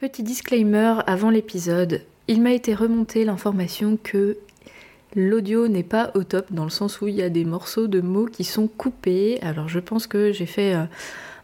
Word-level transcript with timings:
Petit 0.00 0.22
disclaimer 0.22 0.94
avant 1.06 1.28
l'épisode, 1.28 2.06
il 2.26 2.40
m'a 2.40 2.52
été 2.52 2.72
remonté 2.72 3.22
l'information 3.26 3.98
que 4.02 4.38
l'audio 5.14 5.68
n'est 5.68 5.82
pas 5.82 6.10
au 6.14 6.24
top 6.24 6.50
dans 6.54 6.64
le 6.64 6.70
sens 6.70 7.02
où 7.02 7.08
il 7.08 7.16
y 7.16 7.22
a 7.22 7.28
des 7.28 7.44
morceaux 7.44 7.86
de 7.86 8.00
mots 8.00 8.24
qui 8.24 8.44
sont 8.44 8.66
coupés. 8.66 9.38
Alors 9.42 9.68
je 9.68 9.78
pense 9.78 10.06
que 10.06 10.32
j'ai 10.32 10.46
fait 10.46 10.74
euh, 10.74 10.84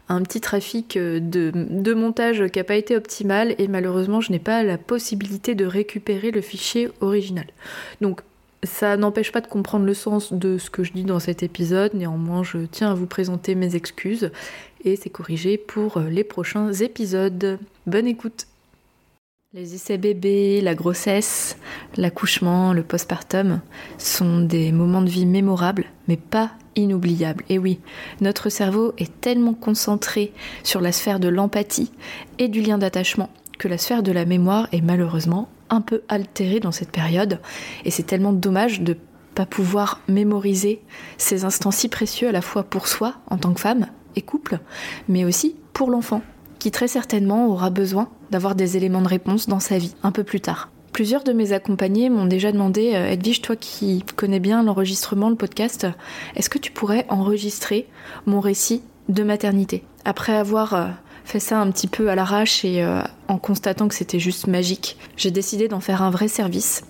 un 0.09 0.23
petit 0.23 0.41
trafic 0.41 0.97
euh, 0.97 1.19
de, 1.19 1.93
montage 1.93 2.47
qui 2.47 2.57
n'a 2.57 2.63
pas 2.63 2.77
été 2.77 2.95
optimal 2.95 3.53
et 3.59 3.67
malheureusement 3.67 4.21
je 4.21 4.31
n'ai 4.31 4.39
pas 4.39 4.63
la 4.63 4.79
possibilité 4.79 5.53
de 5.53 5.67
récupérer 5.67 6.31
le 6.31 6.41
fichier 6.41 6.89
original. 6.99 7.45
Donc 8.01 8.21
ça 8.67 8.97
n'empêche 8.97 9.31
pas 9.31 9.41
de 9.41 9.47
comprendre 9.47 9.85
le 9.85 9.93
sens 9.95 10.31
de 10.31 10.57
ce 10.59 10.69
que 10.69 10.83
je 10.83 10.93
dis 10.93 11.03
dans 11.03 11.19
cet 11.19 11.41
épisode, 11.41 11.95
néanmoins 11.95 12.43
je 12.43 12.59
tiens 12.69 12.91
à 12.91 12.93
vous 12.93 13.07
présenter 13.07 13.55
mes 13.55 13.75
excuses 13.75 14.31
et 14.83 14.95
c'est 14.95 15.09
corrigé 15.09 15.57
pour 15.57 15.97
euh, 15.97 16.09
les 16.09 16.23
prochains 16.23 16.71
épisodes. 16.71 17.57
Bonne 17.87 18.05
écoute 18.05 18.47
Les 19.53 19.73
essais 19.73 19.97
bébés, 19.97 20.61
la 20.61 20.75
grossesse, 20.75 21.57
l'accouchement, 21.95 22.73
le 22.73 22.83
postpartum 22.83 23.61
sont 23.97 24.41
des 24.41 24.71
moments 24.71 25.01
de 25.01 25.09
vie 25.09 25.25
mémorables, 25.25 25.85
mais 26.07 26.17
pas 26.17 26.51
inoubliables. 26.75 27.43
Et 27.49 27.57
oui, 27.57 27.79
notre 28.21 28.49
cerveau 28.49 28.93
est 28.97 29.19
tellement 29.19 29.55
concentré 29.55 30.31
sur 30.63 30.79
la 30.79 30.91
sphère 30.91 31.19
de 31.19 31.27
l'empathie 31.27 31.91
et 32.37 32.47
du 32.47 32.61
lien 32.61 32.77
d'attachement 32.77 33.29
que 33.57 33.67
la 33.67 33.79
sphère 33.79 34.03
de 34.03 34.11
la 34.11 34.25
mémoire 34.25 34.67
est 34.71 34.81
malheureusement 34.81 35.49
un 35.69 35.81
peu 35.81 36.01
altérée 36.09 36.59
dans 36.59 36.71
cette 36.71 36.91
période. 36.91 37.39
Et 37.85 37.91
c'est 37.91 38.03
tellement 38.03 38.33
dommage 38.33 38.81
de 38.81 38.97
pas 39.35 39.45
pouvoir 39.45 40.01
mémoriser 40.07 40.81
ces 41.17 41.45
instants 41.45 41.71
si 41.71 41.89
précieux 41.89 42.29
à 42.29 42.31
la 42.31 42.41
fois 42.41 42.63
pour 42.63 42.87
soi 42.87 43.15
en 43.29 43.37
tant 43.37 43.53
que 43.53 43.61
femme 43.61 43.85
et 44.15 44.21
couple, 44.21 44.59
mais 45.07 45.25
aussi 45.25 45.55
pour 45.73 45.91
l'enfant, 45.91 46.23
qui 46.57 46.71
très 46.71 46.87
certainement 46.87 47.47
aura 47.47 47.69
besoin 47.69 48.09
d'avoir 48.31 48.55
des 48.55 48.77
éléments 48.77 49.03
de 49.03 49.07
réponse 49.07 49.47
dans 49.47 49.59
sa 49.59 49.77
vie 49.77 49.93
un 50.01 50.11
peu 50.11 50.23
plus 50.23 50.41
tard. 50.41 50.69
Plusieurs 50.91 51.23
de 51.23 51.33
mes 51.33 51.53
accompagnés 51.53 52.09
m'ont 52.09 52.25
déjà 52.25 52.51
demandé, 52.51 52.93
euh, 52.95 53.11
Edwige, 53.11 53.43
toi 53.43 53.55
qui 53.55 54.03
connais 54.15 54.39
bien 54.39 54.63
l'enregistrement, 54.63 55.29
le 55.29 55.35
podcast, 55.35 55.85
est-ce 56.35 56.49
que 56.49 56.57
tu 56.57 56.71
pourrais 56.71 57.05
enregistrer 57.09 57.87
mon 58.25 58.39
récit 58.39 58.81
de 59.07 59.21
maternité? 59.21 59.83
Après 60.05 60.35
avoir 60.35 60.73
euh, 60.73 60.87
fait 61.27 61.39
ça 61.39 61.59
un 61.59 61.69
petit 61.71 61.87
peu 61.87 62.09
à 62.09 62.15
l'arrache 62.15 62.63
et 62.63 62.83
euh, 62.83 63.01
en 63.27 63.37
constatant 63.37 63.87
que 63.87 63.95
c'était 63.95 64.19
juste 64.19 64.47
magique, 64.47 64.97
j'ai 65.17 65.31
décidé 65.31 65.67
d'en 65.67 65.79
faire 65.79 66.01
un 66.01 66.09
vrai 66.09 66.27
service. 66.27 66.83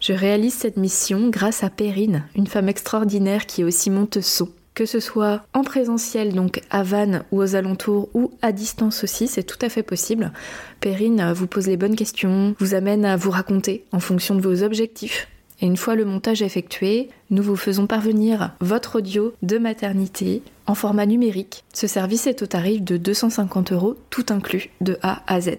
Je 0.00 0.12
réalise 0.12 0.54
cette 0.54 0.76
mission 0.76 1.28
grâce 1.28 1.62
à 1.62 1.70
Perrine, 1.70 2.24
une 2.34 2.46
femme 2.46 2.68
extraordinaire 2.68 3.46
qui 3.46 3.60
est 3.60 3.64
aussi 3.64 3.90
monteuse 3.90 4.44
que 4.74 4.86
ce 4.86 5.00
soit 5.00 5.42
en 5.52 5.64
présentiel, 5.64 6.32
donc 6.32 6.62
à 6.70 6.82
Vannes 6.82 7.24
ou 7.30 7.42
aux 7.42 7.56
alentours, 7.56 8.08
ou 8.14 8.32
à 8.40 8.52
distance 8.52 9.04
aussi, 9.04 9.28
c'est 9.28 9.42
tout 9.42 9.58
à 9.60 9.68
fait 9.68 9.82
possible. 9.82 10.32
Perrine 10.80 11.32
vous 11.34 11.46
pose 11.46 11.66
les 11.66 11.76
bonnes 11.76 11.94
questions, 11.94 12.54
vous 12.58 12.74
amène 12.74 13.04
à 13.04 13.16
vous 13.16 13.30
raconter 13.30 13.84
en 13.92 14.00
fonction 14.00 14.34
de 14.34 14.40
vos 14.40 14.62
objectifs. 14.62 15.28
Et 15.60 15.66
une 15.66 15.76
fois 15.76 15.94
le 15.94 16.04
montage 16.04 16.42
effectué, 16.42 17.10
nous 17.30 17.42
vous 17.42 17.56
faisons 17.56 17.86
parvenir 17.86 18.52
votre 18.60 18.96
audio 18.96 19.34
de 19.42 19.58
maternité 19.58 20.42
en 20.66 20.74
format 20.74 21.06
numérique. 21.06 21.62
Ce 21.72 21.86
service 21.86 22.26
est 22.26 22.42
au 22.42 22.46
tarif 22.46 22.82
de 22.82 22.96
250 22.96 23.70
euros, 23.72 23.96
tout 24.10 24.26
inclus, 24.30 24.70
de 24.80 24.98
A 25.02 25.22
à 25.26 25.40
Z. 25.40 25.58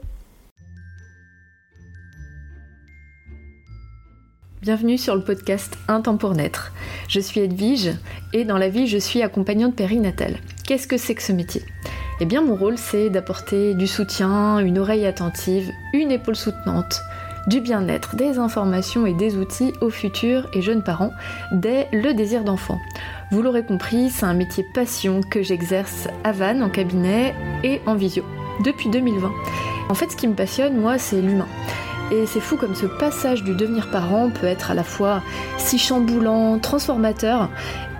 Bienvenue 4.61 4.99
sur 4.99 5.15
le 5.15 5.23
podcast 5.23 5.79
Un 5.87 6.01
temps 6.01 6.17
pour 6.17 6.35
naître. 6.35 6.73
Je 7.09 7.21
suis 7.21 7.41
Edwige 7.41 7.93
et 8.33 8.45
dans 8.45 8.59
la 8.59 8.69
vie 8.69 8.89
je 8.89 8.99
suis 8.99 9.23
accompagnante 9.23 9.77
périnatale. 9.77 10.41
Qu'est-ce 10.67 10.89
que 10.89 10.97
c'est 10.97 11.15
que 11.15 11.23
ce 11.23 11.33
métier? 11.33 11.63
Eh 12.21 12.27
bien 12.27 12.43
mon 12.43 12.57
rôle 12.57 12.77
c'est 12.77 13.09
d'apporter 13.09 13.75
du 13.75 13.87
soutien, 13.87 14.59
une 14.59 14.79
oreille 14.79 15.07
attentive, 15.07 15.71
une 15.95 16.11
épaule 16.11 16.35
soutenante, 16.35 17.01
du 17.49 17.61
bien-être, 17.61 18.15
des 18.15 18.39
informations 18.39 19.07
et 19.07 19.15
des 19.15 19.37
outils 19.37 19.73
aux 19.81 19.91
futurs 19.91 20.47
et 20.53 20.63
jeunes 20.63 20.83
parents 20.83 21.13
dès 21.51 21.89
le 21.93 22.13
désir 22.13 22.45
d'enfant. 22.45 22.79
Vous 23.31 23.43
l'aurez 23.43 23.65
compris, 23.65 24.11
c'est 24.11 24.27
un 24.27 24.35
métier 24.35 24.65
passion 24.75 25.23
que 25.23 25.43
j'exerce 25.43 26.09
à 26.25 26.33
Vannes 26.33 26.63
en 26.63 26.69
cabinet 26.69 27.35
et 27.65 27.81
en 27.87 27.95
visio 27.95 28.25
depuis 28.65 28.91
2020. 28.91 29.31
En 29.89 29.95
fait 29.95 30.11
ce 30.11 30.17
qui 30.17 30.29
me 30.29 30.35
passionne 30.35 30.79
moi 30.79 30.99
c'est 30.99 31.21
l'humain. 31.21 31.49
Et 32.11 32.25
c'est 32.25 32.41
fou 32.41 32.57
comme 32.57 32.75
ce 32.75 32.87
passage 32.87 33.45
du 33.45 33.55
devenir 33.55 33.91
parent 33.91 34.31
peut 34.31 34.47
être 34.47 34.71
à 34.71 34.75
la 34.75 34.83
fois 34.83 35.23
si 35.59 35.79
chamboulant, 35.79 36.59
transformateur 36.59 37.51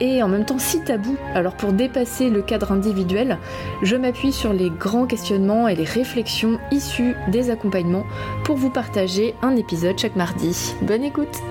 et 0.01 0.23
en 0.23 0.29
même 0.29 0.47
temps 0.47 0.59
si 0.59 0.81
tabou. 0.83 1.17
Alors 1.35 1.55
pour 1.55 1.75
dépasser 1.75 2.31
le 2.31 2.41
cadre 2.41 2.73
individuel, 2.73 3.39
je 3.83 3.97
m'appuie 3.97 4.33
sur 4.33 4.55
les 4.55 4.71
grands 4.71 5.07
questionnements 5.07 5.69
et 5.69 5.77
les 5.77 5.85
réflexions 5.85 6.59
issues 6.71 7.17
des 7.29 7.51
accompagnements 7.51 8.07
pour 8.45 8.57
vous 8.57 8.71
partager 8.71 9.35
un 9.43 9.57
épisode 9.57 9.99
chaque 9.99 10.17
mardi. 10.17 10.75
Bonne 10.83 11.05
écoute 11.05 11.43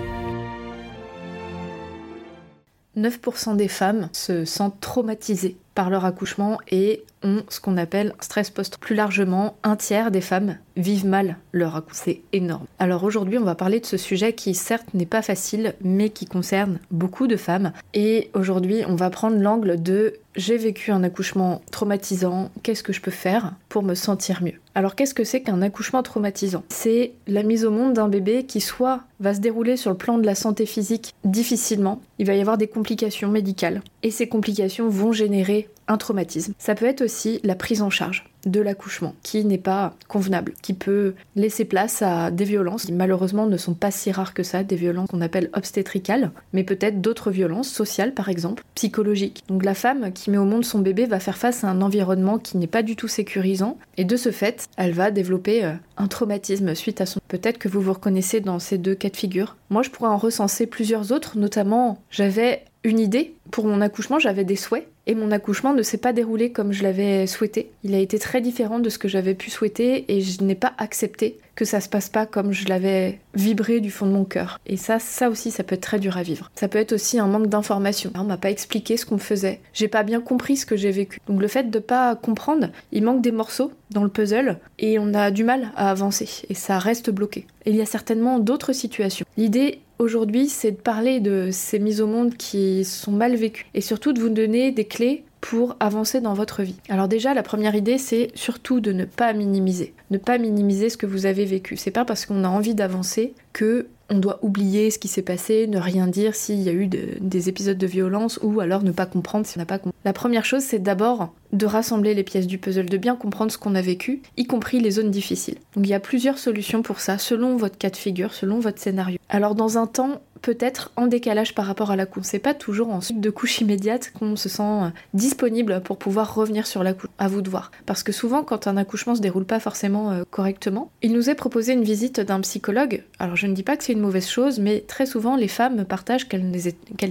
9% 2.97 3.56
des 3.56 3.67
femmes 3.67 4.09
se 4.12 4.44
sentent 4.44 4.79
traumatisées 4.81 5.56
par 5.75 5.91
leur 5.91 6.06
accouchement 6.06 6.57
et 6.72 7.03
ont 7.23 7.44
ce 7.50 7.59
qu'on 7.59 7.78
appelle 7.78 8.13
stress 8.19 8.50
post. 8.50 8.78
Plus 8.78 8.95
largement, 8.95 9.57
un 9.63 9.75
tiers 9.75 10.11
des 10.11 10.22
femmes 10.22 10.57
vivent 10.75 11.05
mal 11.05 11.38
leur 11.51 11.75
accouchement. 11.75 12.03
C'est 12.05 12.22
énorme. 12.33 12.66
Alors 12.79 13.03
aujourd'hui, 13.03 13.38
on 13.38 13.44
va 13.44 13.55
parler 13.55 13.79
de 13.79 13.85
ce 13.85 13.97
sujet 13.97 14.33
qui 14.33 14.53
certes 14.53 14.94
n'est 14.94 15.05
pas 15.05 15.22
facile, 15.22 15.73
mais 15.81 16.09
qui 16.09 16.25
concerne 16.25 16.79
beaucoup 16.91 17.28
de 17.28 17.38
femmes. 17.38 17.72
Et 17.94 18.29
aujourd'hui, 18.33 18.83
on 18.88 18.95
va 18.95 19.09
prendre 19.09 19.38
l'angle 19.38 19.81
de 19.81 20.13
j'ai 20.35 20.57
vécu 20.57 20.91
un 20.91 21.03
accouchement 21.03 21.61
traumatisant, 21.72 22.51
qu'est-ce 22.61 22.83
que 22.83 22.94
je 22.94 23.01
peux 23.01 23.09
faire 23.09 23.55
pour 23.69 23.81
me 23.81 23.95
sentir 23.95 24.44
mieux? 24.44 24.59
Alors 24.75 24.94
qu'est-ce 24.94 25.16
que 25.16 25.23
c'est 25.23 25.41
qu'un 25.41 25.63
accouchement 25.63 26.03
traumatisant? 26.03 26.63
C'est 26.69 27.13
la 27.25 27.41
mise 27.41 27.66
au 27.66 27.72
monde 27.72 27.94
d'un 27.94 28.07
bébé 28.07 28.44
qui 28.44 28.61
soit 28.61 29.01
va 29.19 29.34
se 29.34 29.39
dérouler 29.39 29.78
sur 29.78 29.89
le 29.89 29.97
plan 29.97 30.19
de 30.19 30.25
la 30.28 30.35
santé 30.35 30.67
physique 30.67 31.16
difficilement, 31.23 32.01
il 32.19 32.28
va 32.28 32.35
y 32.35 32.41
avoir 32.41 32.59
des 32.59 32.67
complications 32.67 33.29
médicales, 33.29 33.81
et 34.03 34.11
ces 34.11 34.29
complications 34.29 34.89
vont 34.89 35.11
générer 35.11 35.69
un 35.88 35.98
traumatisme. 35.98 36.53
Ça 36.58 36.75
peut 36.75 36.86
être 36.86 37.02
aussi 37.02 37.40
la 37.44 37.56
prise 37.56 37.81
en 37.81 37.90
charge 37.90 38.25
de 38.46 38.62
l'accouchement 38.62 39.16
qui 39.24 39.44
n'est 39.46 39.58
pas 39.58 39.94
convenable, 40.08 40.53
qui 40.62 40.74
peut 40.74 41.14
laisser 41.36 41.66
place 41.66 42.02
à 42.02 42.31
des 42.31 42.46
violences 42.46 42.86
qui 42.86 42.94
malheureusement 42.94 43.46
ne 43.46 43.58
sont 43.58 43.74
pas 43.74 43.92
si 43.92 44.12
rares 44.12 44.34
que 44.34 44.44
ça, 44.44 44.64
des 44.64 44.76
violences 44.76 45.09
qu'on 45.09 45.22
appelle 45.22 45.50
obstétricales, 45.53 46.31
mais 46.53 46.64
peut-être 46.64 47.02
d'autres 47.02 47.31
violences 47.31 47.70
sociales 47.70 48.14
par 48.14 48.30
exemple, 48.30 48.64
psychologiques. 48.76 49.44
Donc 49.47 49.64
la 49.64 49.74
femme 49.74 50.12
qui 50.14 50.31
met 50.31 50.38
au 50.38 50.46
monde 50.46 50.66
son 50.66 50.80
bébé 50.80 51.06
va 51.06 51.20
faire 51.20 51.38
face 51.38 51.64
à 51.64 51.70
un 51.70 51.81
environnement 51.81 52.38
qui 52.38 52.58
n'est 52.58 52.68
pas 52.68 52.84
du 52.84 52.96
tout 52.96 53.08
sécurisant 53.08 53.78
et 53.97 54.06
de 54.06 54.16
ce 54.16 54.31
fait, 54.31 54.68
elle 54.78 54.94
va 54.94 55.12
développer 55.12 55.66
euh, 55.66 55.74
un 55.97 56.08
traumatisme 56.08 56.76
suite 56.76 57.02
à 57.02 57.06
son... 57.06 57.20
Peut-être 57.28 57.58
que 57.58 57.68
vous 57.68 57.81
vous 57.81 57.94
reconnaissez 57.94 58.40
dans 58.40 58.59
ces 58.59 58.78
deux 58.78 58.96
cas 58.96 59.09
de 59.09 59.18
figure. 59.18 59.58
Moi 59.70 59.81
je 59.84 59.90
pourrais 59.90 60.09
en 60.09 60.18
recenser 60.18 60.68
plusieurs 60.68 61.12
autres, 61.12 61.38
notamment 61.38 62.02
j'avais 62.09 62.64
une 62.84 63.00
idée 63.00 63.36
pour 63.52 63.66
mon 63.66 63.81
accouchement, 63.81 64.19
j'avais 64.19 64.44
des 64.44 64.56
souhaits 64.56 64.88
et 65.06 65.16
mon 65.16 65.31
accouchement 65.31 65.74
ne 65.74 65.81
s'est 65.81 65.97
pas 65.97 66.13
déroulé 66.13 66.52
comme 66.52 66.74
je 66.74 66.84
l'avais 66.84 67.28
souhaité. 67.28 67.72
Il 67.84 67.96
a 67.96 68.00
été 68.00 68.19
très 68.19 68.41
différent 68.41 68.80
de 68.80 68.90
ce 68.90 68.97
que 68.97 69.08
j'avais 69.08 69.35
pu 69.35 69.50
souhaiter 69.50 70.06
et 70.09 70.22
je 70.22 70.44
n'ai 70.44 70.56
pas 70.56 70.74
accepté 70.78 71.38
que 71.56 71.66
ça 71.66 71.81
se 71.81 71.90
passe 71.90 72.09
pas 72.09 72.25
comme 72.25 72.52
je 72.52 72.68
l'avais 72.68 73.19
vibré 73.34 73.80
du 73.80 73.90
fond 73.90 74.06
de 74.06 74.12
mon 74.12 74.25
cœur. 74.25 74.59
Et 74.68 74.78
ça, 74.78 75.00
ça 75.00 75.30
aussi, 75.30 75.50
ça 75.50 75.63
peut 75.63 75.75
être 75.75 75.81
très 75.81 76.00
dur 76.00 76.18
à 76.18 76.24
vivre. 76.24 76.52
Ça 76.56 76.68
peut 76.68 76.78
être 76.78 76.94
aussi 76.94 77.19
un 77.19 77.28
manque 77.28 77.47
d'information. 77.47 78.12
On 78.16 78.24
m'a 78.24 78.38
pas 78.38 78.52
expliqué 78.52 78.96
ce 78.96 79.06
qu'on 79.06 79.18
faisait. 79.18 79.59
J'ai 79.74 79.88
pas 79.88 80.03
bien 80.03 80.22
compris 80.22 80.58
ce 80.58 80.66
que 80.66 80.75
j'ai 80.75 80.91
vécu. 80.91 81.19
Donc 81.28 81.41
le 81.41 81.47
fait 81.47 81.72
de 81.72 81.79
pas 81.79 82.16
comprendre, 82.16 82.69
il 82.91 83.03
manque 83.03 83.22
des 83.22 83.31
morceaux 83.31 83.72
dans 83.90 84.03
le 84.03 84.09
puzzle 84.09 84.59
et 84.78 85.00
on 85.00 85.14
a 85.14 85.31
du 85.31 85.44
mal 85.44 85.72
à 85.75 85.90
avancer 85.90 86.29
et 86.50 86.53
ça 86.53 86.78
reste 86.78 87.09
bloqué. 87.09 87.47
il 87.66 87.75
y 87.75 87.81
a 87.81 87.85
certainement 87.85 88.40
d'autres 88.40 88.74
situations. 88.74 89.25
L'idée 89.38 89.79
aujourd'hui, 90.00 90.47
c'est 90.47 90.72
de 90.72 90.78
parler 90.78 91.19
de 91.19 91.50
ces 91.52 91.80
mises 91.80 92.02
au 92.02 92.08
monde 92.08 92.35
qui 92.35 92.84
sont 92.85 93.12
mal 93.12 93.35
vécues 93.35 93.66
et 93.74 93.81
surtout 93.81 94.14
de 94.14 94.20
vous 94.20 94.29
donner 94.29 94.72
des 94.72 94.85
clés 94.85 95.23
pour 95.41 95.76
avancer 95.79 96.20
dans 96.20 96.34
votre 96.34 96.64
vie. 96.64 96.76
Alors 96.90 97.08
déjà, 97.08 97.34
la 97.34 97.44
première 97.44 97.76
idée, 97.76 97.97
c'est 97.97 98.32
surtout 98.34 98.79
de 98.79 98.91
ne 98.91 99.05
pas 99.05 99.34
minimiser. 99.34 99.94
Ne 100.09 100.17
pas 100.17 100.38
minimiser 100.38 100.90
ce 100.90 100.97
que 100.97 101.05
vous 101.05 101.26
avez 101.26 101.46
vécu. 101.46 101.78
C'est 101.78 101.91
pas 101.91 102.05
parce 102.05 102.26
qu'on 102.26 102.44
a 102.44 102.49
envie 102.49 102.76
d'avancer 102.76 103.34
que 103.53 103.88
on 104.09 104.20
doit 104.20 104.40
oublier 104.42 104.90
ce 104.92 105.00
qui 105.00 105.08
s'est 105.08 105.22
passé, 105.22 105.68
ne 105.68 105.80
rien 105.80 106.08
dire 106.08 106.36
s'il 106.36 106.62
y 106.62 106.70
a 106.70 106.74
eu 106.74 106.88
des 106.88 107.50
épisodes 107.50 107.78
de 107.78 107.88
violence 107.88 108.40
ou 108.42 108.59
alors 108.59 108.84
ne 108.84 108.92
pas 108.92 109.06
comprendre 109.06 109.46
si 109.46 109.58
on 109.58 109.62
n'a 109.62 109.66
pas 109.66 109.80
compris. 109.80 109.98
La 110.06 110.14
première 110.14 110.46
chose, 110.46 110.64
c'est 110.64 110.80
d'abord 110.80 111.34
de 111.54 111.66
rassembler 111.66 112.14
les 112.14 112.24
pièces 112.24 112.48
du 112.48 112.58
puzzle, 112.58 112.88
de 112.88 112.98
bien 112.98 113.16
comprendre 113.16 113.52
ce 113.52 113.58
qu'on 113.58 113.76
a 113.76 113.82
vécu, 113.82 114.22
y 114.36 114.46
compris 114.46 114.80
les 114.80 114.92
zones 114.92 115.12
difficiles. 115.12 115.58
Donc 115.76 115.86
il 115.86 115.90
y 115.90 115.94
a 115.94 116.00
plusieurs 116.00 116.38
solutions 116.38 116.82
pour 116.82 117.00
ça, 117.00 117.18
selon 117.18 117.56
votre 117.56 117.78
cas 117.78 117.90
de 117.90 117.96
figure, 117.96 118.34
selon 118.34 118.59
votre 118.59 118.80
scénario. 118.80 119.18
Alors 119.30 119.56
dans 119.56 119.78
un 119.78 119.88
temps 119.88 120.22
peut-être 120.41 120.91
en 120.95 121.07
décalage 121.07 121.55
par 121.55 121.66
rapport 121.66 121.91
à 121.91 121.95
la 121.95 122.05
couche. 122.05 122.25
C'est 122.25 122.39
pas 122.39 122.53
toujours 122.53 122.89
en 122.89 123.01
suite 123.01 123.22
de 123.22 123.29
couche 123.29 123.61
immédiate 123.61 124.11
qu'on 124.17 124.35
se 124.35 124.49
sent 124.49 124.63
euh, 124.63 124.89
disponible 125.13 125.81
pour 125.84 125.97
pouvoir 125.97 126.34
revenir 126.35 126.67
sur 126.67 126.84
la 126.84 126.93
couche. 126.93 127.09
À 127.17 127.28
vous 127.28 127.41
de 127.41 127.49
voir. 127.49 127.72
Parce 127.85 128.03
que 128.03 128.11
souvent, 128.11 128.43
quand 128.43 128.67
un 128.67 128.78
accouchement 128.78 129.16
se 129.16 129.22
déroule 129.22 129.45
pas 129.45 129.59
forcément 129.59 130.11
euh, 130.11 130.23
correctement, 130.29 130.91
il 131.01 131.13
nous 131.13 131.29
est 131.29 131.35
proposé 131.35 131.73
une 131.73 131.84
visite 131.84 132.19
d'un 132.19 132.41
psychologue. 132.41 133.03
Alors 133.19 133.35
je 133.35 133.47
ne 133.47 133.53
dis 133.53 133.63
pas 133.63 133.78
que 133.78 133.84
c'est 133.84 133.93
une 133.93 134.01
mauvaise 134.01 134.28
chose, 134.28 134.59
mais 134.59 134.81
très 134.81 135.05
souvent 135.05 135.35
les 135.35 135.47
femmes 135.47 135.85
partagent 135.85 136.28
qu'elles 136.28 136.51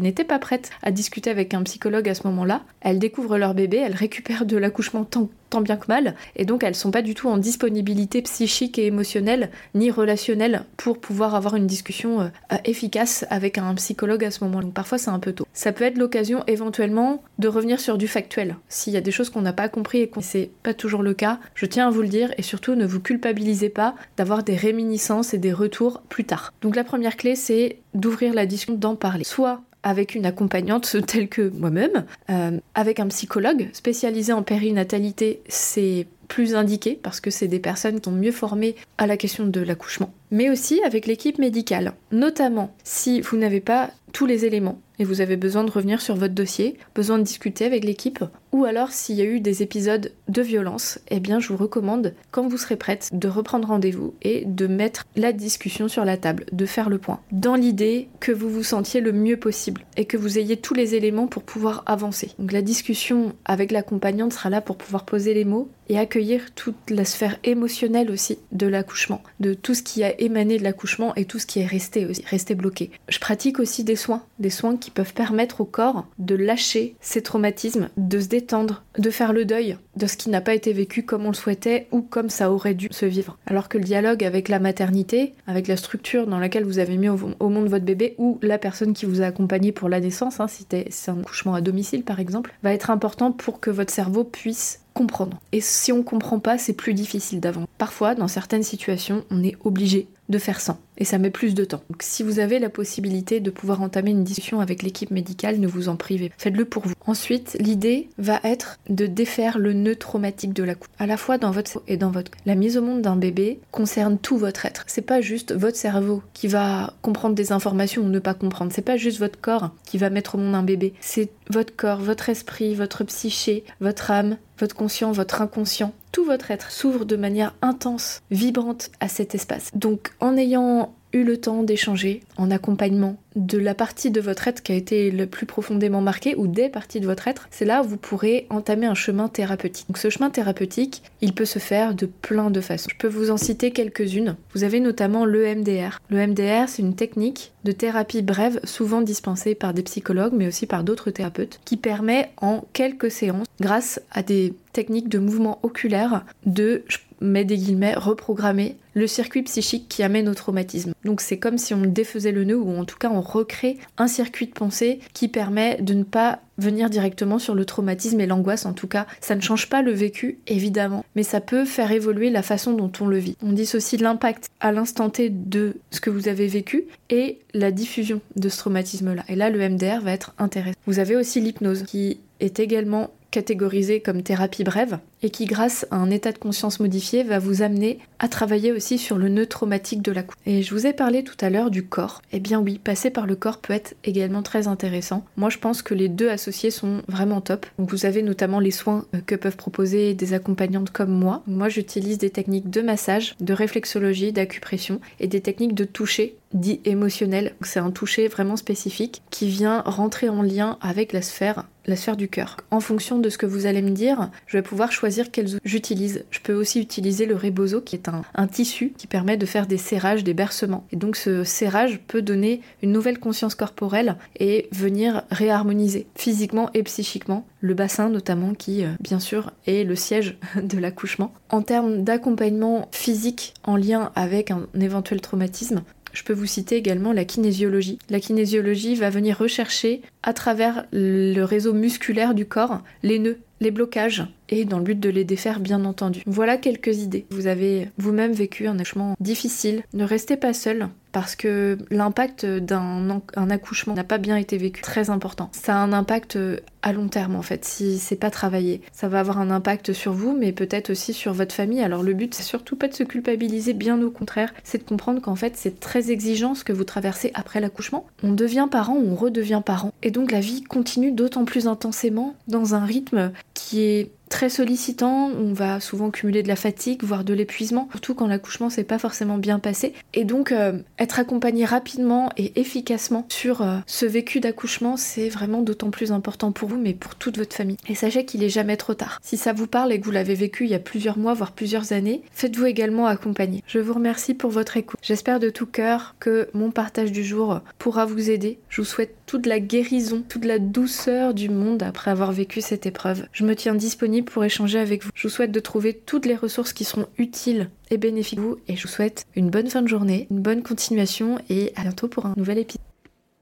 n'étaient 0.00 0.25
pas 0.25 0.38
prêtes 0.38 0.70
à 0.82 0.90
discuter 0.90 1.31
avec 1.31 1.55
un 1.55 1.62
psychologue 1.62 2.08
à 2.08 2.14
ce 2.14 2.26
moment-là. 2.28 2.62
Elles 2.81 2.99
découvrent 2.99 3.38
leur 3.38 3.55
bébé, 3.55 3.78
elles 3.78 3.94
récupèrent 3.94 4.46
de 4.46 4.56
l'accouchement 4.56 5.05
tant 5.05 5.28
tant 5.51 5.61
bien 5.61 5.77
que 5.77 5.87
mal, 5.89 6.15
et 6.37 6.45
donc 6.45 6.65
elles 6.65 6.75
sont 6.75 6.91
pas 6.91 7.03
du 7.03 7.15
tout 7.15 7.29
en 7.29 7.39
disponibilité 7.39 8.23
psychique 8.23 8.79
et 8.79 8.87
émotionnelle 8.87 9.51
ni 9.75 9.91
relationnelle 9.91 10.65
pour 10.77 10.99
pouvoir 10.99 11.35
avoir 11.35 11.57
une 11.57 11.67
discussion 11.67 12.21
euh, 12.21 12.29
euh, 12.53 12.57
efficace 12.65 13.25
avec 13.31 13.59
un 13.59 13.75
psychologue 13.75 14.25
à 14.25 14.31
ce 14.31 14.45
moment. 14.45 14.61
Donc 14.61 14.75
parfois 14.75 14.99
c'est 14.99 15.11
un 15.11 15.19
peu 15.19 15.33
tôt. 15.33 15.47
Ça 15.53 15.73
peut 15.73 15.85
être 15.85 15.99
l'occasion 15.99 16.43
éventuellement 16.47 17.23
de 17.39 17.49
revenir 17.49 17.81
sur 17.81 17.99
du 17.99 18.09
factuel. 18.09 18.57
S'il 18.69 18.93
y 18.93 18.97
a 18.97 19.01
des 19.01 19.11
choses 19.11 19.31
qu'on 19.31 19.43
n'a 19.43 19.53
pas 19.53 19.69
compris 19.69 20.01
et 20.01 20.09
que 20.09 20.21
c'est 20.21 20.51
pas 20.63 20.75
toujours 20.75 21.03
le 21.03 21.15
cas, 21.15 21.39
je 21.55 21.67
tiens 21.67 21.89
à 21.89 21.91
vous 21.91 22.03
le 22.03 22.09
dire 22.09 22.33
et 22.39 22.43
surtout 22.43 22.75
ne 22.75 22.87
vous 22.87 23.01
culpabilisez 23.01 23.69
pas 23.69 23.95
d'avoir 24.17 24.43
des 24.43 24.57
réminiscences 24.57 25.35
et 25.35 25.39
des 25.39 25.53
retours 25.53 26.03
plus 26.09 26.25
tard. 26.25 26.53
Donc 26.63 26.77
la 26.77 26.85
première 26.85 27.17
clé 27.17 27.37
c'est 27.37 27.79
d'ouvrir 27.95 28.35
la 28.35 28.47
discussion, 28.47 28.75
d'en 28.75 28.97
parler. 28.97 29.25
Soit 29.25 29.63
avec 29.87 30.17
une 30.17 30.27
accompagnante 30.27 30.97
telle 31.06 31.29
que 31.29 31.49
moi-même, 31.49 32.05
euh, 32.29 32.59
avec 32.75 32.99
un 32.99 33.06
psychologue 33.06 33.69
spécialisé 33.73 34.33
en 34.33 34.43
périnatalité, 34.43 35.41
c'est 35.49 36.09
plus 36.27 36.56
indiqué 36.56 36.99
parce 37.00 37.21
que 37.21 37.31
c'est 37.31 37.47
des 37.47 37.61
personnes 37.61 38.00
qui 38.00 38.11
sont 38.11 38.17
mieux 38.17 38.33
formées 38.33 38.75
à 38.99 39.06
la 39.06 39.17
question 39.17 39.47
de 39.47 39.61
l'accouchement, 39.61 40.12
mais 40.33 40.50
aussi 40.50 40.83
avec 40.83 41.06
l'équipe 41.06 41.38
médicale, 41.38 41.93
notamment 42.11 42.75
si 42.83 43.21
vous 43.21 43.37
n'avez 43.37 43.61
pas 43.61 43.91
tous 44.17 44.25
les 44.25 44.47
éléments 44.47 44.81
et 44.99 45.05
vous 45.05 45.21
avez 45.21 45.37
besoin 45.37 45.65
de 45.65 45.71
revenir 45.71 46.01
sur 46.01 46.17
votre 46.17 46.33
dossier, 46.33 46.79
besoin 46.95 47.19
de 47.19 47.23
discuter 47.23 47.67
avec 47.67 47.85
l'équipe, 47.85 48.25
ou 48.53 48.65
alors 48.65 48.93
s'il 48.93 49.17
y 49.17 49.21
a 49.21 49.27
eu 49.27 49.41
des 49.41 49.63
épisodes 49.63 50.13
de 50.29 50.43
violence, 50.43 50.99
eh 51.09 51.21
bien 51.21 51.39
je 51.39 51.49
vous 51.49 51.59
recommande, 51.59 52.15
quand 52.31 52.49
vous 52.49 52.57
serez 52.57 52.77
prête, 52.77 53.11
de 53.13 53.29
reprendre 53.29 53.69
rendez-vous 53.69 54.15
et 54.23 54.45
de 54.47 54.67
mettre 54.67 55.05
la 55.17 55.33
discussion 55.33 55.89
sur 55.89 56.05
la 56.05 56.17
table, 56.17 56.47
de 56.53 56.65
faire 56.67 56.89
le 56.89 56.97
point, 56.99 57.21
dans 57.31 57.57
l'idée 57.57 58.09
que 58.21 58.33
vous 58.33 58.49
vous 58.49 58.63
sentiez 58.63 59.01
le 59.01 59.13
mieux 59.13 59.37
possible 59.37 59.85
et 59.97 60.07
que 60.07 60.17
vous 60.17 60.39
ayez 60.39 60.57
tous 60.57 60.75
les 60.75 60.95
éléments 60.95 61.27
pour 61.27 61.43
pouvoir 61.43 61.83
avancer. 61.87 62.31
Donc 62.39 62.53
la 62.53 62.62
discussion 62.62 63.35
avec 63.45 63.71
l'accompagnante 63.73 64.33
sera 64.33 64.51
là 64.51 64.61
pour 64.61 64.77
pouvoir 64.77 65.05
poser 65.05 65.35
les 65.35 65.45
mots 65.45 65.69
et 65.89 65.99
accueillir 65.99 66.53
toute 66.55 66.91
la 66.91 67.05
sphère 67.05 67.39
émotionnelle 67.45 68.11
aussi 68.11 68.39
de 68.51 68.67
l'accouchement, 68.67 69.23
de 69.39 69.55
tout 69.55 69.75
ce 69.75 69.83
qui 69.83 70.03
a 70.03 70.21
émané 70.21 70.59
de 70.59 70.65
l'accouchement 70.65 71.15
et 71.15 71.27
tout 71.27 71.39
ce 71.39 71.47
qui 71.47 71.61
est 71.61 71.67
resté 71.67 72.07
aussi, 72.07 72.25
resté 72.27 72.55
bloqué. 72.55 72.91
Je 73.09 73.21
pratique 73.21 73.61
aussi 73.61 73.85
des 73.85 73.95
des 74.38 74.50
soins 74.50 74.76
qui 74.76 74.91
peuvent 74.91 75.14
permettre 75.14 75.61
au 75.61 75.64
corps 75.64 76.06
de 76.19 76.35
lâcher 76.35 76.97
ses 77.00 77.23
traumatismes, 77.23 77.88
de 77.97 78.20
se 78.20 78.29
détendre, 78.29 78.85
de 78.99 79.11
faire 79.11 79.32
le 79.32 79.44
deuil 79.44 79.76
de 79.97 80.06
ce 80.06 80.17
qui 80.17 80.31
n'a 80.31 80.41
pas 80.41 80.55
été 80.55 80.73
vécu 80.73 81.05
comme 81.05 81.25
on 81.25 81.31
le 81.31 81.35
souhaitait 81.35 81.88
ou 81.91 82.03
comme 82.03 82.31
ça 82.31 82.53
aurait 82.53 82.75
dû 82.75 82.88
se 82.91 83.06
vivre. 83.06 83.38
Alors 83.47 83.69
que 83.69 83.79
le 83.79 83.85
dialogue 83.85 84.25
avec 84.25 84.49
la 84.49 84.58
maternité, 84.58 85.35
avec 85.47 85.69
la 85.69 85.76
structure 85.76 86.26
dans 86.26 86.38
laquelle 86.38 86.64
vous 86.64 86.79
avez 86.79 86.97
mis 86.97 87.08
au, 87.08 87.49
monde 87.49 87.69
votre 87.69 87.85
bébé 87.85 88.14
ou 88.19 88.38
la 88.43 88.58
personne 88.58 88.93
qui 88.93 89.06
vous 89.06 89.23
a 89.23 89.26
accompagné 89.26 89.73
pour 89.73 89.88
la 89.88 90.00
naissance, 90.00 90.41
hein, 90.41 90.49
si 90.49 90.67
c'est 90.69 91.11
un 91.11 91.20
accouchement 91.20 91.55
à 91.55 91.61
domicile 91.61 92.05
par 92.05 92.20
exemple, 92.20 92.55
va 92.62 92.73
être 92.73 92.91
important 92.91 93.32
pour 93.32 93.61
que 93.61 93.70
votre 93.70 93.93
cerveau 93.93 94.25
puisse 94.25 94.81
comprendre. 94.97 95.39
Et 95.53 95.61
si 95.61 95.93
on 95.93 96.03
comprend 96.03 96.41
pas, 96.41 96.57
c'est 96.57 96.73
plus 96.73 96.95
difficile 96.95 97.39
d'avant. 97.39 97.67
Parfois, 97.77 98.15
dans 98.15 98.29
certaines 98.29 98.63
situations, 98.63 99.25
on 99.31 99.45
est 99.45 99.57
obligé 99.63 100.09
de 100.29 100.39
faire 100.39 100.61
sans. 100.61 100.79
Et 100.99 101.05
ça 101.05 101.19
met 101.19 101.31
plus 101.31 101.55
de 101.55 101.65
temps. 101.65 101.83
Donc 101.91 102.03
si 102.03 102.23
vous 102.23 102.39
avez 102.39 102.59
la 102.59 102.71
possibilité 102.71 103.39
de 103.39 103.51
pouvoir 103.51 103.83
entamer 103.83 104.11
une 104.11 104.25
discussion 104.25 104.61
avec 104.61 104.83
l'équipe 104.83 105.11
médicale, 105.11 105.61
ne 105.61 105.67
vous 105.67 105.89
en 105.89 105.97
privez. 105.97 106.33
Faites-le 106.39 106.65
pour 106.65 106.85
vous. 106.85 106.95
Ensuite, 107.07 107.57
l'idée 107.61 108.09
va 108.19 108.41
être 108.43 108.79
de 108.89 109.07
défaire 109.07 109.59
le 109.59 109.73
nœud 109.73 109.97
traumatique 109.97 110.53
de 110.53 110.65
la 110.65 110.75
couche. 110.75 110.89
À 110.99 111.07
la 111.07 111.17
fois 111.17 111.39
dans 111.39 111.51
votre 111.51 111.83
et 111.87 111.97
dans 111.97 112.11
votre... 112.11 112.31
La 112.47 112.55
mise 112.55 112.77
au 112.77 112.83
monde 112.83 113.03
d'un 113.03 113.17
bébé 113.17 113.61
concerne 113.71 114.19
tout 114.19 114.39
votre 114.39 114.67
être. 114.67 114.85
C'est 114.87 115.03
pas 115.03 115.21
juste 115.21 115.55
votre 115.55 115.77
cerveau 115.77 116.23
qui 116.33 116.49
va 116.49 116.95
comprendre 117.03 117.35
des 117.35 117.53
informations 117.53 118.03
ou 118.03 118.09
ne 118.09 118.19
pas 118.19 118.35
comprendre. 118.35 118.73
C'est 118.75 118.83
pas 118.83 118.97
juste 118.97 119.19
votre 119.19 119.41
corps 119.41 119.71
qui 119.85 119.99
va 119.99 120.11
mettre 120.11 120.35
au 120.35 120.39
monde 120.39 120.55
un 120.55 120.63
bébé. 120.63 120.95
C'est 121.01 121.31
votre 121.51 121.75
corps, 121.75 122.01
votre 122.01 122.29
esprit, 122.29 122.75
votre 122.75 123.05
psyché, 123.05 123.65
votre 123.81 124.11
âme, 124.11 124.37
votre 124.59 124.75
conscient, 124.75 125.13
votre 125.13 125.43
inconscient, 125.43 125.93
tout 126.12 126.25
votre 126.25 126.50
être 126.50 126.70
s'ouvre 126.70 127.05
de 127.05 127.17
manière 127.17 127.55
intense, 127.62 128.23
vibrante 128.31 128.91
à 129.00 129.08
cet 129.08 129.35
espace. 129.35 129.70
Donc 129.75 130.12
en 130.20 130.37
ayant 130.37 130.94
eu 131.12 131.25
le 131.25 131.38
temps 131.38 131.62
d'échanger 131.62 132.23
en 132.37 132.50
accompagnement 132.50 133.17
de 133.37 133.58
la 133.58 133.75
partie 133.75 134.11
de 134.11 134.20
votre 134.20 134.49
être 134.49 134.62
qui 134.62 134.73
a 134.73 134.75
été 134.75 135.11
le 135.11 135.26
plus 135.26 135.47
profondément 135.47 136.00
marquée 136.00 136.35
ou 136.37 136.47
des 136.47 136.69
parties 136.69 137.00
de 137.00 137.06
votre 137.06 137.29
être, 137.29 137.49
c'est 137.50 137.64
là 137.64 137.82
où 137.82 137.85
vous 137.87 137.97
pourrez 137.97 138.47
entamer 138.50 138.87
un 138.87 138.94
chemin 138.94 139.29
thérapeutique. 139.29 139.87
Donc 139.88 139.99
ce 139.99 140.11
chemin 140.11 140.31
thérapeutique, 140.31 141.03
il 141.20 141.35
peut 141.35 141.44
se 141.44 141.58
faire 141.58 141.94
de 141.94 142.06
plein 142.06 142.50
de 142.50 142.61
façons. 142.61 142.88
Je 142.91 142.97
peux 142.97 143.09
vous 143.09 143.31
en 143.31 143.37
citer 143.37 143.70
quelques-unes. 143.73 144.37
Vous 144.55 144.64
avez 144.64 144.81
notamment 144.81 145.25
l'EMDR. 145.26 146.00
L'EMDR, 146.11 146.69
c'est 146.69 146.82
une 146.82 146.97
technique 146.97 147.52
de 147.64 147.73
thérapie 147.73 148.23
brève, 148.23 148.61
souvent 148.64 149.02
dispensée 149.02 149.55
par 149.55 149.75
des 149.75 149.82
psychologues, 149.82 150.32
mais 150.35 150.47
aussi 150.47 150.67
par 150.67 150.85
d'autres 150.85 151.11
thérapeutes, 151.11 151.61
qui 151.64 151.76
permet 151.76 152.31
en 152.41 152.64
quelques 152.73 153.11
séances, 153.11 153.47
grâce 153.61 154.00
à 154.12 154.23
des 154.23 154.55
techniques 154.73 155.09
de 155.09 155.19
mouvement 155.19 155.59
oculaire, 155.62 156.06
de, 156.44 156.85
je 156.88 156.99
mets 157.20 157.44
des 157.44 157.56
guillemets, 157.56 157.94
reprogrammer 157.94 158.76
le 158.94 159.06
circuit 159.06 159.43
psychique 159.43 159.88
qui 159.88 160.03
amène 160.03 160.29
au 160.29 160.35
traumatisme. 160.35 160.93
Donc 161.05 161.20
c'est 161.20 161.38
comme 161.38 161.58
si 161.58 161.75
on 161.75 161.82
défaisait 161.82 162.32
le 162.32 162.44
nœud, 162.44 162.58
ou 162.58 162.79
en 162.79 162.85
tout 162.85 162.99
cas 162.99 163.11
on 163.11 163.20
recrée 163.20 163.79
un 163.99 164.08
circuit 164.08 164.47
de 164.47 164.53
pensée 164.53 165.00
qui 165.12 165.29
permet 165.29 165.81
de 165.81 165.94
ne 165.94 166.03
pas 166.03 166.41
venir 166.58 166.88
directement 166.88 167.38
sur 167.38 167.55
le 167.55 167.64
traumatisme 167.64 168.20
et 168.20 168.26
l'angoisse. 168.26 168.64
En 168.64 168.73
tout 168.73 168.87
cas, 168.87 169.06
ça 169.20 169.35
ne 169.35 169.41
change 169.41 169.69
pas 169.69 169.82
le 169.82 169.93
vécu, 169.93 170.38
évidemment, 170.47 171.05
mais 171.14 171.23
ça 171.23 171.41
peut 171.41 171.64
faire 171.64 171.93
évoluer 171.93 172.31
la 172.31 172.43
façon 172.43 172.73
dont 172.73 172.93
on 173.00 173.06
le 173.06 173.19
vit. 173.19 173.37
On 173.43 173.52
dissocie 173.52 174.00
l'impact 174.00 174.49
à 174.61 174.73
l'instant 174.73 175.11
T 175.11 175.29
de 175.29 175.76
ce 175.91 176.00
que 176.00 176.11
vous 176.11 176.29
avez 176.29 176.47
vécu 176.47 176.85
et 177.11 177.38
la 177.52 177.70
diffusion 177.70 178.20
de 178.37 178.49
ce 178.49 178.59
traumatisme-là. 178.59 179.25
Et 179.29 179.37
là, 179.37 179.50
le 179.50 179.69
MDR 179.69 180.00
va 180.00 180.12
être 180.12 180.35
intéressant. 180.38 180.79
Vous 180.87 180.99
avez 180.99 181.17
aussi 181.17 181.41
l'hypnose 181.41 181.82
qui 181.82 182.20
est 182.41 182.59
également 182.59 183.11
catégorisée 183.31 184.00
comme 184.00 184.23
thérapie 184.23 184.64
brève 184.64 184.99
et 185.26 185.31
qui, 185.31 185.44
grâce 185.44 185.88
à 185.90 185.96
un 185.96 186.08
état 186.11 186.31
de 186.31 186.38
conscience 186.38 186.78
modifié, 186.78 187.25
va 187.25 187.40
vous 187.40 187.62
amener 187.62 187.99
à 188.20 188.28
travailler 188.28 188.70
aussi 188.70 188.96
sur 188.96 189.19
le 189.19 189.28
nœud 189.28 189.46
traumatique 189.46 190.00
de 190.00 190.12
la 190.12 190.23
couche. 190.23 190.37
Et 190.46 190.62
je 190.62 190.73
vous 190.73 190.87
ai 190.87 190.93
parlé 190.93 191.25
tout 191.25 191.37
à 191.40 191.50
l'heure 191.50 191.73
du 191.73 191.84
corps. 191.84 192.23
Eh 192.32 192.38
bien 192.38 192.61
oui, 192.61 192.78
passer 192.78 193.11
par 193.11 193.26
le 193.26 193.34
corps 193.34 193.58
peut 193.58 193.73
être 193.73 193.96
également 194.05 194.43
très 194.43 194.69
intéressant. 194.69 195.25
Moi, 195.37 195.50
je 195.50 195.58
pense 195.58 195.82
que 195.82 195.94
les 195.94 196.08
deux 196.08 196.28
associés 196.28 196.70
sont 196.70 197.02
vraiment 197.08 197.40
top. 197.40 197.67
Vous 197.76 198.06
avez 198.06 198.23
notamment 198.23 198.61
les 198.61 198.70
soins 198.70 199.05
euh, 199.17 199.19
que 199.26 199.34
peuvent 199.34 199.56
proposer 199.56 200.14
des 200.14 200.32
accompagnantes 200.32 200.90
comme 200.90 201.11
moi. 201.11 201.43
Moi, 201.49 201.69
j'utilise 201.69 202.19
des 202.19 202.31
techniques 202.31 202.70
de 202.70 202.81
massage, 202.81 203.34
de 203.40 203.52
réflexologie, 203.52 204.32
d'acupression 204.32 205.00
et 205.19 205.26
des 205.26 205.40
techniques 205.40 205.75
de 205.75 205.84
toucher 205.84 206.37
dit 206.55 206.81
émotionnel. 206.84 207.55
C'est 207.62 207.81
un 207.81 207.90
toucher 207.90 208.28
vraiment 208.28 208.56
spécifique 208.56 209.23
qui 209.31 209.49
vient 209.49 209.81
rentrer 209.81 210.28
en 210.28 210.43
lien 210.43 210.78
avec 210.81 211.12
la 211.12 211.20
sphère 211.20 211.64
la 211.87 211.96
sphère 211.96 212.17
du 212.17 212.28
cœur. 212.28 212.56
En 212.70 212.81
fonction 212.81 213.18
de 213.18 213.28
ce 213.28 213.38
que 213.38 213.47
vous 213.47 213.66
allez 213.66 213.83
me 213.83 213.90
dire, 213.90 214.30
je 214.47 214.56
vais 214.56 214.62
pouvoir 214.62 214.92
choisir 214.92 215.15
quels 215.25 215.58
j'utilise. 215.64 216.25
Je 216.30 216.40
peux 216.40 216.54
aussi 216.54 216.80
utiliser 216.80 217.26
le 217.26 217.37
rebozo 217.37 217.80
qui 217.80 217.96
est 217.96 218.08
un, 218.08 218.23
un, 218.35 218.46
tissu 218.46 218.92
qui 218.96 219.06
permet 219.06 219.37
de 219.37 219.46
faire 219.46 219.66
des 219.66 219.78
serrages, 219.78 220.25
des 220.25 220.35
bercements. 220.35 220.87
Et 220.92 220.96
donc 220.96 221.16
ce 221.16 221.44
serrage 221.44 222.00
peut 222.06 222.23
donner 222.23 222.61
une 222.82 222.92
nouvelle 222.92 223.18
conscience 223.18 223.54
corporelle 223.54 224.16
et 224.38 224.68
venir 224.73 225.23
réharmoniser 225.30 226.06
physiquement 226.14 226.70
et 226.75 226.82
psychiquement 226.82 227.46
le 227.61 227.75
bassin 227.75 228.08
notamment 228.08 228.54
qui 228.54 228.85
euh, 228.85 228.88
bien 229.00 229.20
sûr 229.20 229.52
est 229.66 229.85
le 229.85 229.96
siège 229.96 230.37
de 230.62 230.78
l'accouchement. 230.78 231.32
En 231.50 231.62
termes 231.62 232.02
d'accompagnement 232.02 232.88
physique 232.92 233.54
en 233.64 233.76
lien 233.76 234.12
avec 234.14 234.50
un 234.50 234.66
éventuel 234.80 235.20
traumatisme, 235.20 235.82
je 236.16 236.23
peux 236.23 236.32
vous 236.32 236.46
citer 236.46 236.76
également 236.76 237.12
la 237.12 237.26
kinésiologie. 237.26 237.99
La 238.08 238.20
kinésiologie 238.20 238.94
va 238.94 239.11
venir 239.11 239.37
rechercher 239.37 240.00
à 240.23 240.32
travers 240.32 240.87
le 240.90 241.42
réseau 241.42 241.75
musculaire 241.75 242.35
du 242.35 242.46
corps 242.46 242.80
les 243.02 243.18
nœuds, 243.18 243.38
les 243.61 243.70
blocages, 243.70 244.25
et 244.49 244.64
dans 244.64 244.78
le 244.78 244.85
but 244.85 244.99
de 244.99 245.11
les 245.11 245.25
défaire 245.25 245.61
bien 245.61 245.85
entendu. 245.85 246.23
Voilà 246.26 246.56
quelques 246.56 247.02
idées. 247.02 247.26
Vous 247.30 247.46
avez 247.46 247.88
vous-même 247.99 248.32
vécu 248.32 248.66
un 248.66 248.78
accouchement 248.78 249.14
difficile. 249.20 249.82
Ne 249.92 250.04
restez 250.04 250.38
pas 250.38 250.54
seul 250.54 250.88
parce 251.16 251.35
que 251.35 251.78
l'impact 251.88 252.44
d'un 252.44 253.23
accouchement 253.49 253.94
n'a 253.94 254.04
pas 254.04 254.18
bien 254.18 254.37
été 254.37 254.58
vécu. 254.58 254.82
Très 254.82 255.08
important. 255.08 255.49
Ça 255.52 255.75
a 255.75 255.78
un 255.78 255.94
impact 255.94 256.38
à 256.82 256.92
long 256.92 257.08
terme 257.08 257.37
en 257.37 257.42
fait 257.42 257.64
si 257.64 257.96
c'est 257.96 258.16
pas 258.16 258.28
travaillé. 258.28 258.82
Ça 258.92 259.08
va 259.08 259.20
avoir 259.20 259.38
un 259.38 259.50
impact 259.50 259.94
sur 259.94 260.12
vous 260.12 260.37
mais 260.38 260.52
peut-être 260.52 260.90
aussi 260.90 261.14
sur 261.14 261.32
votre 261.32 261.54
famille. 261.54 261.80
Alors 261.80 262.02
le 262.02 262.12
but 262.12 262.35
c'est 262.35 262.42
surtout 262.42 262.76
pas 262.76 262.87
de 262.87 262.92
se 262.92 263.02
culpabiliser, 263.02 263.73
bien 263.73 264.02
au 264.02 264.11
contraire, 264.11 264.52
c'est 264.62 264.76
de 264.76 264.82
comprendre 264.82 265.23
qu'en 265.23 265.37
fait 265.37 265.54
c'est 265.56 265.80
très 265.80 266.11
exigeant 266.11 266.54
ce 266.54 266.64
que 266.64 266.75
vous 266.75 266.85
traversez 266.85 267.30
après 267.32 267.61
l'accouchement. 267.61 268.06
On 268.23 268.32
devient 268.32 268.68
parent, 268.70 268.96
on 268.96 269.14
redevient 269.14 269.62
parent 269.64 269.94
et 270.02 270.11
donc 270.11 270.30
la 270.30 270.40
vie 270.40 270.64
continue 270.64 271.12
d'autant 271.12 271.46
plus 271.46 271.66
intensément 271.66 272.37
dans 272.46 272.75
un 272.75 272.85
rythme 272.85 273.32
qui 273.54 273.80
est 273.80 274.11
très 274.28 274.49
sollicitant, 274.49 275.30
on 275.30 275.52
va 275.52 275.80
souvent 275.80 276.11
cumuler 276.11 276.42
de 276.42 276.49
la 276.49 276.56
fatigue, 276.56 277.02
voire 277.02 277.25
de 277.25 277.35
l'épuisement, 277.35 277.88
surtout 277.92 278.14
quand 278.14 278.26
l'accouchement 278.26 278.71
s'est 278.71 278.85
pas 278.85 278.99
forcément 278.99 279.38
bien 279.38 279.59
passé. 279.59 279.92
Et 280.14 280.25
donc 280.25 280.52
euh, 280.52 280.78
être 280.99 281.18
accompagné 281.18 281.64
rapidement 281.64 282.30
et 282.37 282.59
efficacement 282.61 283.26
sur 283.28 283.62
euh, 283.62 283.78
ce 283.87 284.06
vécu 284.06 284.40
d'accouchement, 284.40 284.97
c'est 284.97 285.28
vraiment 285.28 285.62
d'autant 285.62 285.90
plus 285.90 286.12
important 286.12 286.52
pour 286.52 286.68
vous, 286.68 286.78
mais 286.78 286.95
pour 286.95 287.14
toute 287.14 287.38
votre 287.38 287.54
famille. 287.54 287.76
Et 287.88 287.95
sachez 287.95 288.25
qu'il 288.25 288.42
est 288.42 288.49
jamais 288.49 288.76
trop 288.76 288.95
tard. 288.95 289.18
Si 289.23 289.37
ça 289.37 289.52
vous 289.52 289.66
parle 289.66 289.92
et 289.92 290.00
que 290.00 290.04
vous 290.04 290.11
l'avez 290.11 290.35
vécu 290.35 290.64
il 290.64 290.71
y 290.71 290.75
a 290.75 290.80
plusieurs 290.80 291.18
mois, 291.18 291.35
voire 291.35 291.52
plusieurs 291.52 291.92
années, 291.92 292.23
faites-vous 292.33 292.66
également 292.66 293.06
accompagner. 293.06 293.62
Je 293.66 293.78
vous 293.78 293.95
remercie 293.95 294.35
pour 294.35 294.50
votre 294.50 294.76
écoute. 294.76 294.99
J'espère 295.02 295.40
de 295.40 295.50
tout 295.50 295.66
cœur 295.66 296.14
que 296.18 296.49
mon 296.54 296.71
partage 296.71 297.12
du 297.12 297.25
jour 297.25 297.61
pourra 297.78 298.06
vous 298.06 298.30
aider. 298.30 298.59
Je 298.68 298.80
vous 298.80 298.87
souhaite 298.87 299.14
toute 299.26 299.47
la 299.47 299.61
guérison, 299.61 300.23
toute 300.28 300.45
la 300.45 300.59
douceur 300.59 301.35
du 301.35 301.49
monde 301.49 301.83
après 301.83 302.11
avoir 302.11 302.33
vécu 302.33 302.61
cette 302.61 302.87
épreuve. 302.87 303.26
Je 303.33 303.45
me 303.45 303.54
tiens 303.54 303.75
disponible 303.75 304.15
pour 304.23 304.44
échanger 304.44 304.78
avec 304.78 305.04
vous. 305.04 305.11
Je 305.14 305.28
vous 305.28 305.35
souhaite 305.35 305.52
de 305.52 305.61
trouver 305.61 305.94
toutes 305.94 306.26
les 306.26 306.37
ressources 306.37 306.73
qui 306.73 306.85
seront 306.85 307.06
utiles 307.18 307.70
et 307.90 307.96
bénéfiques 307.96 308.38
pour 308.38 308.50
vous 308.50 308.56
et 308.68 308.76
je 308.76 308.82
vous 308.82 308.92
souhaite 308.92 309.26
une 309.35 309.50
bonne 309.50 309.68
fin 309.68 309.82
de 309.82 309.88
journée, 309.88 310.26
une 310.30 310.40
bonne 310.40 310.62
continuation 310.62 311.38
et 311.49 311.73
à 311.76 311.82
bientôt 311.82 312.08
pour 312.08 312.26
un 312.26 312.35
nouvel 312.37 312.58
épisode. 312.58 312.80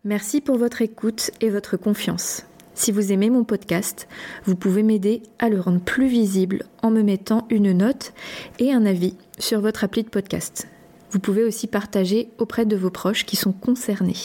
Merci 0.04 0.40
pour 0.40 0.58
votre 0.58 0.82
écoute 0.82 1.30
et 1.40 1.48
votre 1.48 1.76
confiance. 1.76 2.44
Si 2.74 2.90
vous 2.90 3.12
aimez 3.12 3.30
mon 3.30 3.44
podcast, 3.44 4.08
vous 4.44 4.56
pouvez 4.56 4.82
m'aider 4.82 5.22
à 5.38 5.48
le 5.48 5.60
rendre 5.60 5.80
plus 5.80 6.08
visible 6.08 6.64
en 6.82 6.90
me 6.90 7.02
mettant 7.02 7.46
une 7.48 7.72
note 7.72 8.12
et 8.58 8.72
un 8.72 8.84
avis 8.84 9.14
sur 9.38 9.60
votre 9.60 9.84
appli 9.84 10.02
de 10.02 10.08
podcast. 10.08 10.66
Vous 11.10 11.20
pouvez 11.20 11.44
aussi 11.44 11.68
partager 11.68 12.28
auprès 12.38 12.66
de 12.66 12.74
vos 12.74 12.90
proches 12.90 13.24
qui 13.24 13.36
sont 13.36 13.52
concernés. 13.52 14.16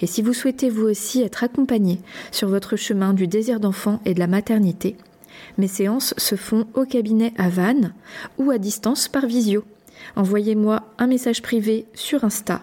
Et 0.00 0.06
si 0.06 0.22
vous 0.22 0.32
souhaitez 0.32 0.70
vous 0.70 0.84
aussi 0.84 1.22
être 1.22 1.42
accompagné 1.42 1.98
sur 2.30 2.48
votre 2.48 2.76
chemin 2.76 3.12
du 3.12 3.26
désir 3.26 3.58
d'enfant 3.58 4.00
et 4.04 4.14
de 4.14 4.20
la 4.20 4.28
maternité, 4.28 4.96
mes 5.58 5.68
séances 5.68 6.14
se 6.16 6.36
font 6.36 6.66
au 6.74 6.84
cabinet 6.84 7.32
à 7.36 7.48
Vannes 7.48 7.92
ou 8.38 8.50
à 8.50 8.58
distance 8.58 9.08
par 9.08 9.26
visio. 9.26 9.64
Envoyez-moi 10.16 10.82
un 10.98 11.06
message 11.06 11.42
privé 11.42 11.86
sur 11.94 12.24
Insta 12.24 12.62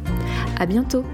À 0.59 0.65
bientôt! 0.65 1.05